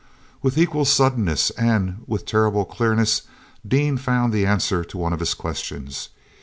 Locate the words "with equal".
0.41-0.85